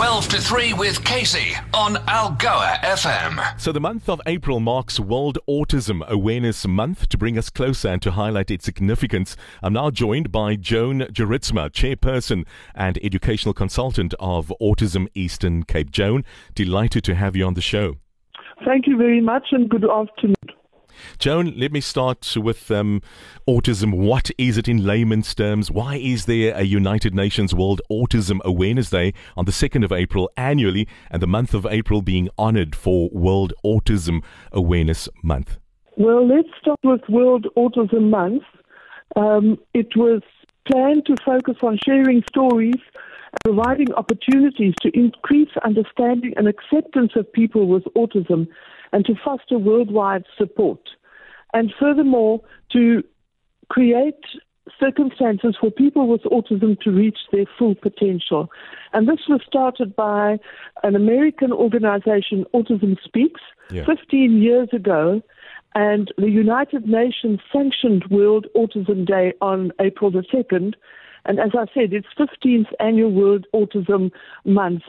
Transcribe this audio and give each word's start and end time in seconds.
12 0.00 0.28
to 0.28 0.40
3 0.40 0.72
with 0.72 1.04
Kaycee 1.04 1.54
on 1.74 1.96
Algoa 2.06 2.78
FM. 2.80 3.60
So, 3.60 3.70
the 3.70 3.82
month 3.82 4.08
of 4.08 4.18
April 4.24 4.58
marks 4.58 4.98
World 4.98 5.36
Autism 5.46 6.02
Awareness 6.08 6.66
Month. 6.66 7.10
To 7.10 7.18
bring 7.18 7.36
us 7.36 7.50
closer 7.50 7.88
and 7.88 8.00
to 8.00 8.12
highlight 8.12 8.50
its 8.50 8.64
significance, 8.64 9.36
I'm 9.62 9.74
now 9.74 9.90
joined 9.90 10.32
by 10.32 10.56
Joan 10.56 11.00
Jorritsma, 11.00 11.68
Chairperson 11.68 12.46
and 12.74 12.98
Educational 13.04 13.52
Consultant 13.52 14.14
of 14.18 14.50
Autism 14.58 15.06
Eastern 15.12 15.64
Cape. 15.64 15.90
Joan, 15.90 16.24
delighted 16.54 17.04
to 17.04 17.14
have 17.14 17.36
you 17.36 17.44
on 17.44 17.52
the 17.52 17.60
show. 17.60 17.96
Thank 18.64 18.86
you 18.86 18.96
very 18.96 19.20
much 19.20 19.48
and 19.52 19.68
good 19.68 19.84
afternoon. 19.84 20.59
Joan, 21.18 21.54
let 21.56 21.72
me 21.72 21.80
start 21.80 22.36
with 22.36 22.70
um, 22.70 23.02
autism. 23.48 23.94
What 23.94 24.30
is 24.38 24.58
it 24.58 24.68
in 24.68 24.84
layman's 24.84 25.34
terms? 25.34 25.70
Why 25.70 25.96
is 25.96 26.26
there 26.26 26.54
a 26.56 26.62
United 26.62 27.14
Nations 27.14 27.54
World 27.54 27.80
Autism 27.90 28.40
Awareness 28.44 28.90
Day 28.90 29.14
on 29.36 29.44
the 29.44 29.52
2nd 29.52 29.84
of 29.84 29.92
April 29.92 30.30
annually 30.36 30.88
and 31.10 31.22
the 31.22 31.26
month 31.26 31.54
of 31.54 31.66
April 31.66 32.02
being 32.02 32.28
honored 32.38 32.74
for 32.74 33.08
World 33.12 33.52
Autism 33.64 34.22
Awareness 34.52 35.08
Month? 35.22 35.58
Well, 35.96 36.26
let's 36.26 36.48
start 36.60 36.80
with 36.84 37.02
World 37.08 37.46
Autism 37.56 38.10
Month. 38.10 38.42
Um, 39.16 39.58
it 39.74 39.96
was 39.96 40.22
planned 40.70 41.06
to 41.06 41.16
focus 41.24 41.56
on 41.62 41.78
sharing 41.84 42.22
stories 42.28 42.80
providing 43.44 43.92
opportunities 43.94 44.74
to 44.82 44.90
increase 44.94 45.50
understanding 45.64 46.34
and 46.36 46.48
acceptance 46.48 47.12
of 47.16 47.32
people 47.32 47.68
with 47.68 47.84
autism 47.96 48.48
and 48.92 49.04
to 49.04 49.14
foster 49.24 49.58
worldwide 49.58 50.24
support. 50.36 50.80
And 51.52 51.72
furthermore, 51.78 52.40
to 52.72 53.02
create 53.68 54.22
circumstances 54.78 55.56
for 55.60 55.70
people 55.70 56.06
with 56.06 56.22
autism 56.22 56.78
to 56.80 56.90
reach 56.90 57.18
their 57.32 57.46
full 57.58 57.74
potential. 57.74 58.50
And 58.92 59.08
this 59.08 59.20
was 59.28 59.40
started 59.46 59.96
by 59.96 60.38
an 60.82 60.94
American 60.94 61.52
organization, 61.52 62.44
Autism 62.54 62.96
Speaks, 63.02 63.40
yeah. 63.70 63.84
15 63.84 64.40
years 64.42 64.68
ago. 64.72 65.22
And 65.74 66.12
the 66.18 66.30
United 66.30 66.86
Nations 66.86 67.40
sanctioned 67.52 68.04
World 68.10 68.46
Autism 68.56 69.06
Day 69.06 69.34
on 69.40 69.72
April 69.80 70.10
the 70.10 70.24
2nd. 70.32 70.74
And 71.24 71.38
as 71.38 71.50
I 71.54 71.66
said, 71.72 71.92
it's 71.92 72.08
15th 72.18 72.72
annual 72.80 73.12
World 73.12 73.46
Autism 73.54 74.10
Month 74.44 74.82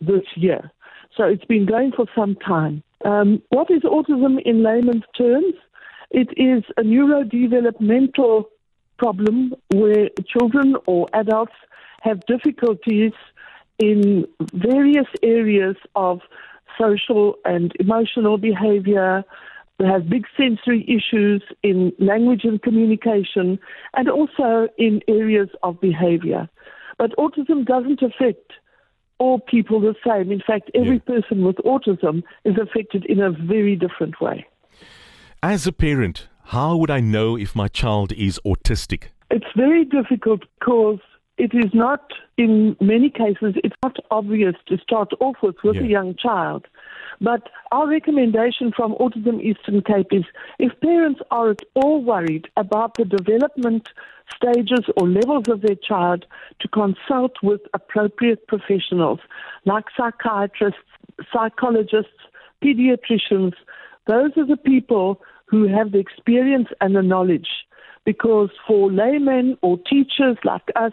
this 0.00 0.24
year. 0.34 0.70
So 1.16 1.24
it's 1.24 1.44
been 1.44 1.66
going 1.66 1.92
for 1.92 2.06
some 2.16 2.34
time. 2.36 2.82
Um, 3.04 3.42
what 3.50 3.70
is 3.70 3.82
autism 3.82 4.42
in 4.44 4.64
layman's 4.64 5.04
terms? 5.16 5.54
It 6.14 6.28
is 6.36 6.62
a 6.76 6.82
neurodevelopmental 6.82 8.44
problem 8.98 9.52
where 9.72 10.10
children 10.28 10.76
or 10.86 11.08
adults 11.12 11.56
have 12.02 12.24
difficulties 12.26 13.10
in 13.80 14.24
various 14.52 15.08
areas 15.24 15.74
of 15.96 16.20
social 16.80 17.34
and 17.44 17.72
emotional 17.80 18.38
behavior. 18.38 19.24
They 19.80 19.86
have 19.86 20.08
big 20.08 20.26
sensory 20.36 20.84
issues 20.86 21.42
in 21.64 21.92
language 21.98 22.44
and 22.44 22.62
communication, 22.62 23.58
and 23.96 24.08
also 24.08 24.68
in 24.78 25.00
areas 25.08 25.48
of 25.64 25.80
behavior. 25.80 26.48
But 26.96 27.10
autism 27.16 27.64
doesn't 27.64 28.02
affect 28.02 28.52
all 29.18 29.40
people 29.40 29.80
the 29.80 29.96
same. 30.06 30.30
In 30.30 30.42
fact, 30.46 30.70
every 30.76 31.02
yeah. 31.04 31.18
person 31.18 31.44
with 31.44 31.56
autism 31.56 32.22
is 32.44 32.54
affected 32.56 33.04
in 33.06 33.20
a 33.20 33.32
very 33.32 33.74
different 33.74 34.20
way. 34.20 34.46
As 35.46 35.66
a 35.66 35.72
parent, 35.72 36.28
how 36.44 36.74
would 36.78 36.90
I 36.90 37.00
know 37.00 37.36
if 37.36 37.54
my 37.54 37.68
child 37.68 38.12
is 38.12 38.40
autistic? 38.46 39.08
It's 39.30 39.52
very 39.54 39.84
difficult 39.84 40.40
because 40.58 41.00
it 41.36 41.52
is 41.52 41.70
not, 41.74 42.00
in 42.38 42.74
many 42.80 43.10
cases, 43.10 43.54
it's 43.62 43.76
not 43.82 43.94
obvious 44.10 44.54
to 44.68 44.78
start 44.78 45.10
off 45.20 45.36
with 45.42 45.56
with 45.62 45.76
yeah. 45.76 45.82
a 45.82 45.86
young 45.96 46.14
child. 46.16 46.66
But 47.20 47.50
our 47.72 47.86
recommendation 47.86 48.72
from 48.74 48.94
Autism 48.94 49.42
Eastern 49.42 49.82
Cape 49.82 50.06
is 50.12 50.24
if 50.58 50.72
parents 50.80 51.20
are 51.30 51.50
at 51.50 51.60
all 51.74 52.02
worried 52.02 52.48
about 52.56 52.94
the 52.94 53.04
development 53.04 53.90
stages 54.34 54.86
or 54.96 55.06
levels 55.06 55.44
of 55.50 55.60
their 55.60 55.76
child, 55.76 56.24
to 56.60 56.68
consult 56.68 57.32
with 57.42 57.60
appropriate 57.74 58.46
professionals 58.46 59.20
like 59.66 59.84
psychiatrists, 59.94 60.80
psychologists, 61.30 62.20
pediatricians. 62.64 63.52
Those 64.06 64.32
are 64.38 64.46
the 64.46 64.56
people 64.56 65.20
who 65.54 65.68
have 65.68 65.92
the 65.92 66.00
experience 66.00 66.66
and 66.80 66.96
the 66.96 67.02
knowledge. 67.02 67.46
Because 68.04 68.50
for 68.66 68.90
laymen 68.90 69.56
or 69.62 69.78
teachers 69.78 70.36
like 70.42 70.68
us, 70.74 70.92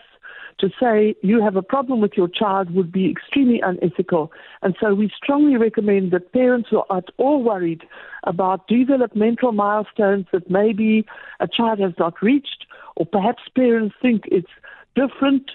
to 0.60 0.70
say 0.80 1.16
you 1.24 1.42
have 1.42 1.56
a 1.56 1.64
problem 1.64 2.00
with 2.00 2.14
your 2.16 2.28
child 2.28 2.70
would 2.76 2.92
be 2.92 3.10
extremely 3.10 3.60
unethical. 3.62 4.32
And 4.62 4.76
so 4.80 4.94
we 4.94 5.10
strongly 5.18 5.58
recommend 5.58 6.12
that 6.12 6.32
parents 6.32 6.70
who 6.70 6.84
are 6.92 7.00
at 7.00 7.10
all 7.18 7.42
worried 7.42 7.82
about 8.26 8.68
developmental 8.68 9.52
milestones 9.52 10.28
that 10.32 10.52
maybe 10.52 11.06
a 11.40 11.48
child 11.48 11.80
has 11.80 11.94
not 11.98 12.22
reached, 12.22 12.68
or 12.96 13.08
perhaps 13.08 13.42
parents 13.56 13.96
think 14.00 14.26
it's 14.28 14.54
different 14.96 15.50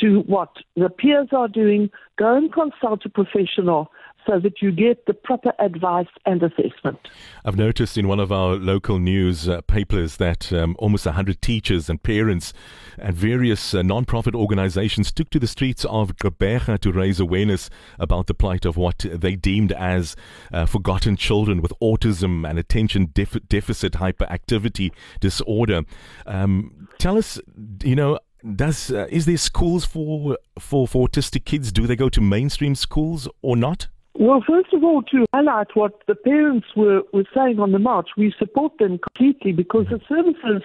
to 0.00 0.20
what 0.26 0.50
the 0.76 0.88
peers 0.88 1.28
are 1.32 1.48
doing, 1.48 1.90
go 2.18 2.36
and 2.36 2.52
consult 2.52 3.04
a 3.04 3.08
professional 3.08 3.90
so 4.26 4.38
that 4.38 4.60
you 4.60 4.70
get 4.70 5.06
the 5.06 5.14
proper 5.14 5.52
advice 5.58 6.06
and 6.26 6.42
assessment. 6.42 6.98
I've 7.44 7.56
noticed 7.56 7.96
in 7.96 8.08
one 8.08 8.20
of 8.20 8.30
our 8.30 8.54
local 8.54 8.98
news 8.98 9.48
uh, 9.48 9.60
papers 9.62 10.16
that 10.16 10.52
um, 10.52 10.76
almost 10.78 11.06
100 11.06 11.40
teachers 11.40 11.88
and 11.88 12.02
parents 12.02 12.52
and 12.98 13.14
various 13.14 13.74
uh, 13.74 13.82
non-profit 13.82 14.34
organizations 14.34 15.10
took 15.12 15.30
to 15.30 15.38
the 15.38 15.46
streets 15.46 15.84
of 15.86 16.16
Gqeberha 16.16 16.78
to 16.80 16.92
raise 16.92 17.18
awareness 17.18 17.70
about 17.98 18.26
the 18.26 18.34
plight 18.34 18.64
of 18.64 18.76
what 18.76 18.98
they 19.10 19.36
deemed 19.36 19.72
as 19.72 20.16
uh, 20.52 20.66
forgotten 20.66 21.16
children 21.16 21.62
with 21.62 21.72
autism 21.80 22.48
and 22.48 22.58
attention 22.58 23.10
def- 23.14 23.48
deficit 23.48 23.94
hyperactivity 23.94 24.90
disorder. 25.20 25.82
Um, 26.26 26.88
tell 26.98 27.16
us, 27.16 27.40
you 27.82 27.96
know, 27.96 28.18
does 28.56 28.90
uh, 28.90 29.06
is 29.10 29.26
there 29.26 29.36
schools 29.36 29.84
for, 29.84 30.38
for 30.58 30.86
for 30.88 31.08
autistic 31.08 31.44
kids? 31.44 31.72
Do 31.72 31.86
they 31.86 31.96
go 31.96 32.08
to 32.08 32.20
mainstream 32.20 32.74
schools 32.74 33.28
or 33.42 33.56
not? 33.56 33.88
Well, 34.14 34.42
first 34.46 34.72
of 34.74 34.84
all, 34.84 35.02
to 35.02 35.24
highlight 35.32 35.68
what 35.74 35.92
the 36.06 36.14
parents 36.14 36.66
were, 36.76 37.02
were 37.12 37.24
saying 37.34 37.58
on 37.58 37.72
the 37.72 37.78
march, 37.78 38.10
we 38.16 38.34
support 38.38 38.72
them 38.78 38.98
completely 38.98 39.52
because 39.52 39.86
the 39.88 40.00
services 40.08 40.62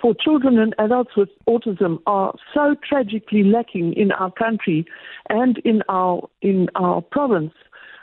for 0.00 0.14
children 0.14 0.58
and 0.58 0.74
adults 0.78 1.16
with 1.16 1.30
autism 1.48 1.98
are 2.06 2.34
so 2.52 2.76
tragically 2.86 3.44
lacking 3.44 3.92
in 3.94 4.12
our 4.12 4.30
country 4.30 4.84
and 5.30 5.58
in 5.64 5.82
our 5.88 6.28
in 6.42 6.68
our 6.74 7.00
province. 7.00 7.54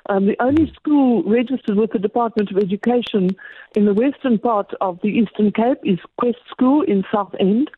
Um, 0.09 0.25
the 0.25 0.41
only 0.41 0.72
school 0.74 1.24
registered 1.24 1.78
with 1.78 1.91
the 1.91 2.00
Department 2.00 2.50
of 2.50 2.57
Education 2.57 3.30
in 3.75 3.86
the 3.86 3.94
western 3.94 4.40
part 4.40 4.74
of 4.81 5.00
the 5.03 5.09
Eastern 5.09 5.51
Cape 5.51 5.78
is 5.84 6.00
Quest 6.18 6.40
School 6.50 6.81
in 6.81 7.03
Southend. 7.13 7.69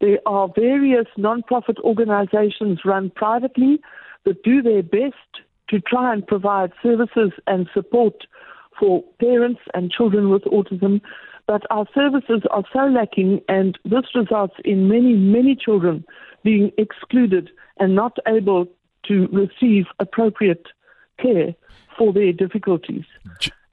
There 0.00 0.18
are 0.26 0.48
various 0.54 1.06
non-profit 1.16 1.78
organizations 1.80 2.80
run 2.84 3.10
privately 3.10 3.80
that 4.24 4.42
do 4.42 4.62
their 4.62 4.82
best 4.82 5.42
to 5.68 5.80
try 5.80 6.12
and 6.12 6.26
provide 6.26 6.72
services 6.82 7.32
and 7.46 7.68
support 7.72 8.26
for 8.78 9.02
parents 9.20 9.60
and 9.72 9.90
children 9.90 10.30
with 10.30 10.42
autism. 10.44 11.00
But 11.46 11.62
our 11.70 11.86
services 11.94 12.42
are 12.50 12.64
so 12.72 12.86
lacking, 12.86 13.42
and 13.48 13.78
this 13.84 14.04
results 14.14 14.54
in 14.64 14.88
many, 14.88 15.14
many 15.14 15.54
children 15.54 16.04
being 16.42 16.72
excluded 16.78 17.50
and 17.78 17.94
not 17.94 18.16
able 18.26 18.66
to 19.08 19.28
receive 19.28 19.84
appropriate 19.98 20.66
care 21.20 21.54
for 21.98 22.12
their 22.12 22.32
difficulties. 22.32 23.04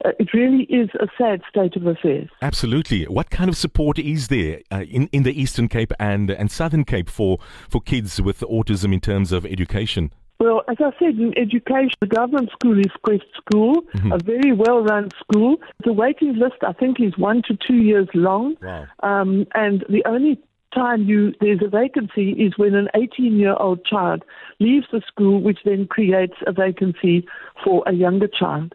Uh, 0.04 0.10
it 0.18 0.32
really 0.32 0.64
is 0.64 0.88
a 1.00 1.06
sad 1.16 1.42
state 1.48 1.76
of 1.76 1.86
affairs. 1.86 2.28
Absolutely. 2.40 3.04
What 3.04 3.30
kind 3.30 3.48
of 3.48 3.56
support 3.56 3.98
is 3.98 4.28
there 4.28 4.60
uh, 4.70 4.84
in, 4.88 5.08
in 5.12 5.22
the 5.22 5.40
Eastern 5.40 5.68
Cape 5.68 5.92
and, 5.98 6.30
and 6.30 6.50
Southern 6.50 6.84
Cape 6.84 7.08
for, 7.08 7.38
for 7.68 7.80
kids 7.80 8.20
with 8.20 8.40
autism 8.40 8.92
in 8.92 9.00
terms 9.00 9.32
of 9.32 9.46
education? 9.46 10.12
Well, 10.42 10.62
as 10.68 10.78
I 10.80 10.90
said, 10.98 11.20
in 11.20 11.32
education, 11.38 11.92
the 12.00 12.08
government 12.08 12.50
school 12.50 12.76
is 12.76 12.90
Quest 13.04 13.22
School, 13.36 13.82
mm-hmm. 13.94 14.10
a 14.10 14.18
very 14.18 14.52
well-run 14.52 15.10
school. 15.20 15.58
The 15.84 15.92
waiting 15.92 16.34
list, 16.34 16.56
I 16.66 16.72
think, 16.72 16.98
is 16.98 17.16
one 17.16 17.42
to 17.46 17.56
two 17.56 17.76
years 17.76 18.08
long. 18.12 18.56
Wow. 18.60 18.86
Um, 19.04 19.46
and 19.54 19.84
the 19.88 20.02
only 20.04 20.40
time 20.74 21.04
you 21.04 21.32
there's 21.40 21.60
a 21.62 21.68
vacancy 21.68 22.32
is 22.32 22.54
when 22.56 22.74
an 22.74 22.88
18-year-old 22.96 23.84
child 23.84 24.24
leaves 24.58 24.86
the 24.90 25.00
school, 25.06 25.40
which 25.40 25.58
then 25.64 25.86
creates 25.86 26.34
a 26.46 26.52
vacancy 26.52 27.24
for 27.62 27.84
a 27.86 27.92
younger 27.92 28.26
child. 28.28 28.74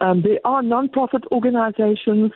Um, 0.00 0.22
there 0.22 0.38
are 0.44 0.62
non-profit 0.62 1.24
organizations 1.32 2.32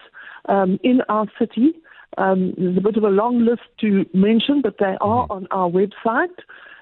um, 0.48 0.78
in 0.82 1.00
our 1.08 1.26
city. 1.38 1.74
Um, 2.18 2.54
there's 2.56 2.76
a 2.76 2.80
bit 2.80 2.96
of 2.96 3.04
a 3.04 3.08
long 3.08 3.44
list 3.44 3.62
to 3.80 4.06
mention, 4.12 4.62
but 4.62 4.76
they 4.78 4.96
are 5.00 5.26
mm-hmm. 5.26 5.32
on 5.32 5.46
our 5.50 5.70
website. 5.70 6.38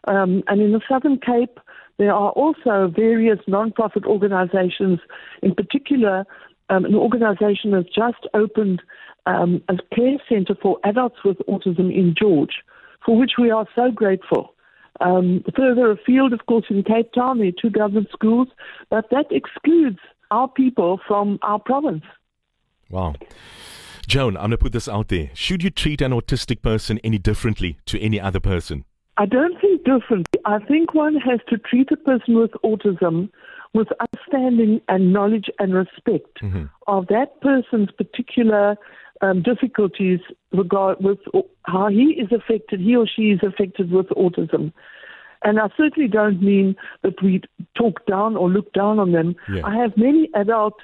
Um, 0.06 0.42
and 0.46 0.60
in 0.60 0.72
the 0.72 0.80
Southern 0.88 1.19
Cape, 1.19 1.58
there 1.98 2.12
are 2.12 2.30
also 2.30 2.92
various 2.94 3.38
non-profit 3.46 4.04
organizations, 4.04 5.00
in 5.42 5.54
particular, 5.54 6.25
um, 6.70 6.84
an 6.84 6.94
organization 6.94 7.72
has 7.72 7.84
just 7.86 8.26
opened 8.34 8.82
um, 9.26 9.62
a 9.69 9.76
care 9.94 10.19
center 10.28 10.54
for 10.60 10.78
adults 10.84 11.16
with 11.25 11.38
autism 11.48 11.92
in 11.92 12.14
George, 12.16 12.62
for 13.04 13.19
which 13.19 13.32
we 13.38 13.50
are 13.50 13.66
so 13.75 13.90
grateful. 13.90 14.54
Um, 15.00 15.44
further 15.56 15.90
afield, 15.90 16.32
of 16.32 16.46
course, 16.46 16.66
in 16.70 16.82
Cape 16.82 17.12
Town, 17.12 17.38
there 17.38 17.48
are 17.48 17.62
two 17.62 17.70
government 17.70 18.08
schools, 18.12 18.48
but 18.90 19.10
that 19.10 19.26
excludes 19.30 19.98
our 20.30 20.48
people 20.48 21.00
from 21.06 21.38
our 21.42 21.58
province. 21.58 22.04
Wow. 22.90 23.14
Joan, 24.06 24.36
I'm 24.36 24.44
going 24.44 24.50
to 24.52 24.58
put 24.58 24.72
this 24.72 24.88
out 24.88 25.08
there. 25.08 25.30
Should 25.34 25.62
you 25.62 25.70
treat 25.70 26.00
an 26.00 26.12
autistic 26.12 26.62
person 26.62 26.98
any 27.04 27.19
differently 27.19 27.78
to 27.86 28.00
any 28.00 28.19
other 28.19 28.40
person? 28.40 28.84
I 29.19 29.26
don't 29.26 29.60
think 29.60 29.84
differently. 29.84 30.40
I 30.44 30.60
think 30.60 30.94
one 30.94 31.16
has 31.16 31.40
to 31.48 31.58
treat 31.58 31.90
a 31.90 31.96
person 31.96 32.34
with 32.36 32.52
autism 32.64 33.30
with 33.75 33.88
understanding 34.00 34.80
and 34.88 35.12
knowledge 35.12 35.50
and 35.58 35.75
respect 35.75 36.40
mm-hmm. 36.42 36.64
of 36.86 37.06
that 37.08 37.40
person's 37.40 37.90
particular 37.90 38.76
um, 39.20 39.42
difficulties 39.42 40.20
regard 40.52 40.98
with 41.00 41.19
how 41.64 41.88
he 41.88 42.19
is 42.19 42.32
affected, 42.32 42.80
he 42.80 42.96
or 42.96 43.06
she 43.06 43.30
is 43.30 43.40
affected 43.42 43.90
with 43.90 44.06
autism. 44.10 44.72
And 45.43 45.61
I 45.61 45.69
certainly 45.76 46.08
don't 46.08 46.43
mean 46.43 46.76
that 47.02 47.23
we 47.23 47.43
talk 47.75 48.05
down 48.06 48.37
or 48.37 48.49
look 48.49 48.73
down 48.73 48.99
on 48.99 49.12
them. 49.12 49.37
Yeah. 49.52 49.62
I 49.64 49.76
have 49.76 49.96
many 49.96 50.29
adult 50.35 50.75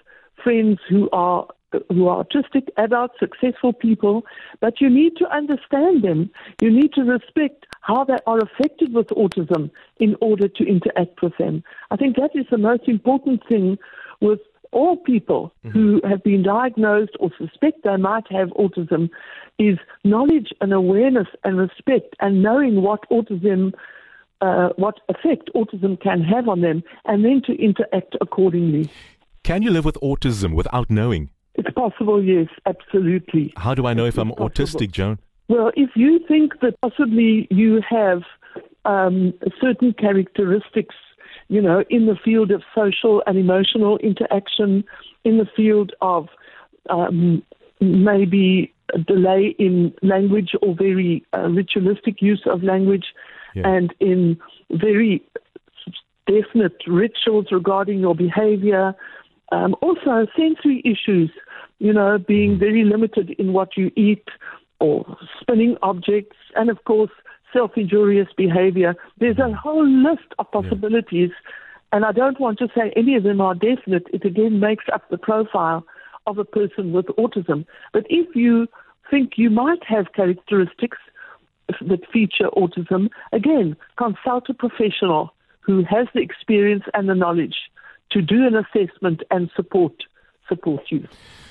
friends 0.42 0.78
who 0.88 1.08
are 1.12 1.46
who 1.88 2.06
are 2.06 2.24
autistic, 2.24 2.68
adult, 2.76 3.10
successful 3.18 3.72
people, 3.72 4.24
but 4.60 4.80
you 4.80 4.88
need 4.88 5.16
to 5.16 5.28
understand 5.34 6.04
them. 6.04 6.30
You 6.60 6.70
need 6.70 6.92
to 6.94 7.02
respect 7.02 7.66
how 7.80 8.04
they 8.04 8.18
are 8.26 8.38
affected 8.38 8.94
with 8.94 9.08
autism 9.08 9.70
in 9.98 10.16
order 10.20 10.48
to 10.48 10.64
interact 10.64 11.22
with 11.22 11.36
them. 11.38 11.64
I 11.90 11.96
think 11.96 12.16
that 12.16 12.30
is 12.34 12.46
the 12.50 12.58
most 12.58 12.86
important 12.86 13.42
thing 13.48 13.78
with 14.20 14.40
all 14.74 14.96
people 14.96 15.52
mm-hmm. 15.64 15.70
who 15.70 16.00
have 16.08 16.22
been 16.22 16.42
diagnosed 16.42 17.12
or 17.20 17.30
suspect 17.38 17.84
they 17.84 17.96
might 17.96 18.30
have 18.30 18.48
autism 18.50 19.08
is 19.58 19.78
knowledge 20.02 20.52
and 20.60 20.72
awareness 20.72 21.28
and 21.44 21.58
respect 21.58 22.16
and 22.20 22.42
knowing 22.42 22.82
what 22.82 23.08
autism 23.10 23.72
uh, 24.40 24.70
what 24.76 25.00
effect 25.08 25.50
autism 25.54 26.00
can 26.00 26.22
have 26.22 26.48
on 26.48 26.60
them 26.60 26.82
and 27.04 27.24
then 27.24 27.42
to 27.46 27.52
interact 27.52 28.16
accordingly. 28.20 28.90
Can 29.42 29.62
you 29.62 29.70
live 29.70 29.84
with 29.84 29.98
autism 30.02 30.54
without 30.54 30.90
knowing? 30.90 31.30
It's 31.54 31.70
possible, 31.70 32.22
yes, 32.22 32.48
absolutely. 32.66 33.52
How 33.56 33.74
do 33.74 33.86
I 33.86 33.94
know 33.94 34.06
if 34.06 34.18
I'm 34.18 34.30
possible. 34.30 34.48
autistic, 34.48 34.90
Joan? 34.90 35.18
Well, 35.48 35.70
if 35.76 35.90
you 35.94 36.20
think 36.26 36.60
that 36.60 36.80
possibly 36.80 37.46
you 37.50 37.80
have 37.88 38.22
um, 38.84 39.34
certain 39.60 39.92
characteristics 39.92 40.94
you 41.48 41.60
know, 41.60 41.84
in 41.90 42.06
the 42.06 42.16
field 42.24 42.50
of 42.50 42.62
social 42.74 43.22
and 43.26 43.38
emotional 43.38 43.98
interaction, 43.98 44.84
in 45.24 45.38
the 45.38 45.46
field 45.56 45.92
of 46.00 46.28
um, 46.90 47.42
maybe 47.80 48.72
a 48.94 48.98
delay 48.98 49.54
in 49.58 49.92
language 50.02 50.52
or 50.62 50.74
very 50.74 51.24
uh, 51.34 51.48
ritualistic 51.48 52.20
use 52.20 52.42
of 52.46 52.62
language, 52.62 53.06
yeah. 53.54 53.66
and 53.66 53.94
in 54.00 54.38
very 54.70 55.22
definite 56.26 56.76
rituals 56.86 57.46
regarding 57.50 58.00
your 58.00 58.14
behavior. 58.14 58.94
Um, 59.52 59.74
also, 59.82 60.26
sensory 60.36 60.82
issues, 60.84 61.30
you 61.78 61.92
know, 61.92 62.18
being 62.18 62.52
mm-hmm. 62.52 62.60
very 62.60 62.84
limited 62.84 63.30
in 63.38 63.52
what 63.52 63.76
you 63.76 63.90
eat 63.96 64.24
or 64.80 65.16
spinning 65.40 65.76
objects, 65.82 66.36
and 66.56 66.70
of 66.70 66.82
course, 66.84 67.10
self 67.52 67.72
injurious 67.76 68.28
behavior. 68.36 68.94
There's 69.18 69.38
a 69.38 69.42
mm-hmm. 69.42 69.54
whole 69.54 69.86
list 69.86 70.34
of 70.38 70.50
possibilities, 70.50 71.30
yeah. 71.30 71.96
and 71.96 72.04
I 72.04 72.12
don't 72.12 72.40
want 72.40 72.58
to 72.58 72.68
say 72.74 72.92
any 72.96 73.16
of 73.16 73.22
them 73.22 73.40
are 73.40 73.54
definite. 73.54 74.06
It 74.12 74.24
again 74.24 74.60
makes 74.60 74.84
up 74.92 75.08
the 75.10 75.18
profile 75.18 75.86
of 76.26 76.38
a 76.38 76.44
person 76.44 76.92
with 76.92 77.06
autism. 77.18 77.66
But 77.92 78.06
if 78.08 78.34
you 78.34 78.66
think 79.10 79.32
you 79.36 79.50
might 79.50 79.84
have 79.86 80.12
characteristics 80.14 80.98
that 81.80 82.00
feature 82.12 82.48
autism, 82.56 83.08
again, 83.32 83.76
consult 83.96 84.48
a 84.48 84.54
professional 84.54 85.34
who 85.60 85.82
has 85.84 86.06
the 86.14 86.20
experience 86.20 86.84
and 86.92 87.08
the 87.08 87.14
knowledge 87.14 87.56
to 88.10 88.20
do 88.22 88.46
an 88.46 88.54
assessment 88.54 89.22
and 89.30 89.50
support 89.56 89.92
support 90.48 90.82
you. 90.90 91.06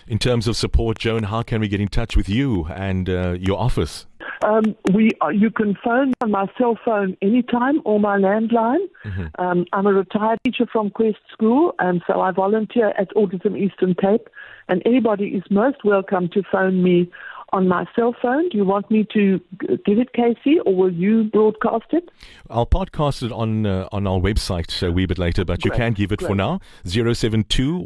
In 0.07 0.19
terms 0.19 0.47
of 0.47 0.55
support, 0.55 0.99
Joan, 0.99 1.23
how 1.23 1.41
can 1.41 1.61
we 1.61 1.67
get 1.67 1.81
in 1.81 1.87
touch 1.87 2.15
with 2.15 2.29
you 2.29 2.65
and 2.65 3.09
uh, 3.09 3.35
your 3.39 3.57
office? 3.59 4.05
Um, 4.43 4.75
we 4.93 5.11
uh, 5.21 5.29
you 5.29 5.49
can 5.49 5.75
phone 5.83 6.13
on 6.21 6.31
my 6.31 6.47
cell 6.57 6.77
phone 6.83 7.15
anytime 7.21 7.81
or 7.85 7.99
my 7.99 8.17
landline. 8.17 8.85
Mm-hmm. 9.05 9.41
Um, 9.41 9.65
I'm 9.71 9.87
a 9.87 9.93
retired 9.93 10.39
teacher 10.43 10.65
from 10.71 10.89
Quest 10.89 11.17
School, 11.31 11.73
and 11.79 12.01
so 12.05 12.19
I 12.19 12.31
volunteer 12.31 12.89
at 12.97 13.09
Autism 13.15 13.57
Eastern 13.57 13.95
Cape. 13.95 14.27
And 14.67 14.81
anybody 14.85 15.27
is 15.29 15.43
most 15.49 15.83
welcome 15.83 16.29
to 16.33 16.43
phone 16.51 16.83
me 16.83 17.09
on 17.53 17.67
my 17.67 17.85
cell 17.95 18.13
phone. 18.21 18.49
Do 18.49 18.57
you 18.57 18.65
want 18.65 18.91
me 18.91 19.07
to 19.13 19.39
give 19.85 19.99
it, 19.99 20.11
Kaycee, 20.13 20.57
or 20.65 20.75
will 20.75 20.91
you 20.91 21.25
broadcast 21.25 21.85
it? 21.91 22.09
I'll 22.49 22.65
podcast 22.65 23.23
it 23.23 23.31
on 23.31 23.65
uh, 23.65 23.87
on 23.91 24.05
our 24.07 24.19
website 24.19 24.85
a 24.85 24.91
wee 24.91 25.05
bit 25.05 25.17
later, 25.17 25.45
but 25.45 25.61
Great. 25.61 25.73
you 25.73 25.77
can 25.77 25.93
give 25.93 26.11
it 26.11 26.19
Great. 26.19 26.27
for 26.27 26.35
now. 26.35 26.59
072 26.83 27.79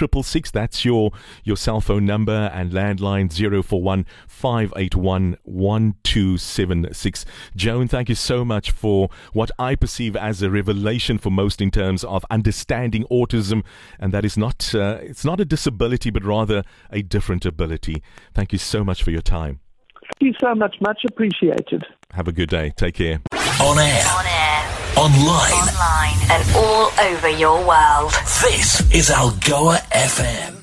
176 0.00 0.38
3666. 0.38 0.50
That's 0.50 0.84
your, 0.84 1.12
your 1.44 1.56
cell 1.56 1.80
phone 1.80 2.04
number 2.04 2.50
and 2.52 2.72
landline 2.72 3.32
041 3.32 4.06
581 4.26 5.38
1276. 5.44 7.24
Joan, 7.56 7.88
thank 7.88 8.08
you 8.08 8.14
so 8.14 8.44
much 8.44 8.70
for 8.70 9.08
what 9.32 9.50
I 9.58 9.74
perceive 9.74 10.16
as 10.16 10.42
a 10.42 10.50
revelation 10.50 11.18
for 11.18 11.30
most 11.30 11.60
in 11.60 11.70
terms 11.70 12.04
of 12.04 12.24
understanding 12.30 13.04
autism, 13.10 13.64
and 13.98 14.12
that 14.12 14.24
is 14.24 14.36
not 14.36 14.74
uh, 14.74 14.98
it's 15.00 15.24
not 15.24 15.40
a 15.40 15.44
disability, 15.44 16.10
but 16.10 16.24
rather 16.24 16.62
a 16.90 17.02
different 17.02 17.44
ability. 17.44 18.02
Thank 18.34 18.52
you 18.52 18.58
so 18.58 18.84
much 18.84 19.02
for 19.02 19.10
your 19.10 19.22
time. 19.22 19.60
Thank 20.20 20.32
you 20.32 20.34
so 20.40 20.54
much. 20.54 20.76
Much 20.80 21.00
appreciated. 21.06 21.84
Have 22.12 22.28
a 22.28 22.32
good 22.32 22.48
day. 22.48 22.72
Take 22.76 22.94
care. 22.94 23.20
On 23.60 23.78
air. 23.78 24.04
On 24.06 24.26
air. 24.26 24.37
Online. 24.96 25.52
Online. 25.52 26.18
And 26.30 26.56
all 26.56 26.90
over 27.00 27.28
your 27.28 27.64
world. 27.66 28.12
This 28.42 28.80
is 28.92 29.10
Algoa 29.10 29.78
FM. 29.92 30.58